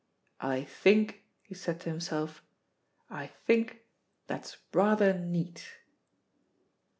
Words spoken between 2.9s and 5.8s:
"I think that's rather neat."